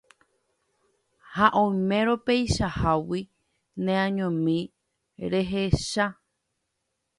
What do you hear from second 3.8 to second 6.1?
neañomi rejehecha